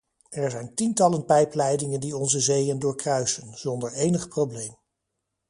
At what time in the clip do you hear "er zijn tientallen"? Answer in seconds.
0.29-1.25